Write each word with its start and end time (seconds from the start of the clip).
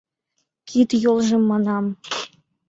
Кид-йолжым 0.67 1.43
манам. 1.51 1.85